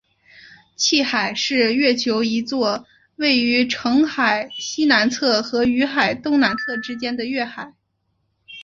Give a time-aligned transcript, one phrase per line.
[0.75, 7.75] 汽海是月球一座位于澄海西南侧和雨海东南侧之间的月海。